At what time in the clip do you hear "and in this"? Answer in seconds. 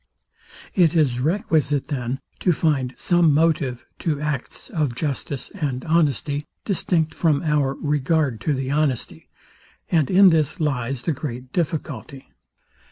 9.91-10.59